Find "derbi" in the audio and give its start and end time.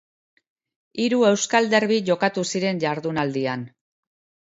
1.75-2.01